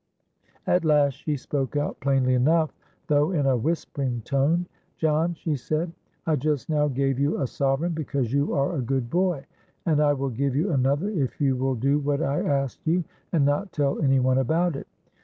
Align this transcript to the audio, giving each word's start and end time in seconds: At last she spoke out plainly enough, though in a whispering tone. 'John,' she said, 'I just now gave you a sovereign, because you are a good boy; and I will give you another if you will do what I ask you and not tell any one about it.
At 0.65 0.83
last 0.83 1.13
she 1.13 1.37
spoke 1.37 1.75
out 1.75 1.99
plainly 1.99 2.33
enough, 2.33 2.73
though 3.05 3.29
in 3.29 3.45
a 3.45 3.55
whispering 3.55 4.23
tone. 4.23 4.65
'John,' 4.97 5.35
she 5.35 5.55
said, 5.55 5.91
'I 6.25 6.37
just 6.37 6.69
now 6.69 6.87
gave 6.87 7.19
you 7.19 7.39
a 7.39 7.45
sovereign, 7.45 7.91
because 7.93 8.33
you 8.33 8.51
are 8.55 8.73
a 8.75 8.81
good 8.81 9.11
boy; 9.11 9.45
and 9.85 10.01
I 10.01 10.13
will 10.13 10.31
give 10.31 10.55
you 10.55 10.71
another 10.71 11.11
if 11.11 11.39
you 11.39 11.55
will 11.55 11.75
do 11.75 11.99
what 11.99 12.23
I 12.23 12.39
ask 12.41 12.79
you 12.87 13.03
and 13.31 13.45
not 13.45 13.71
tell 13.73 14.01
any 14.01 14.19
one 14.19 14.39
about 14.39 14.75
it. 14.75 14.87